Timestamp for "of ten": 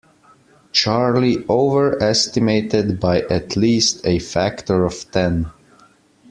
4.83-5.51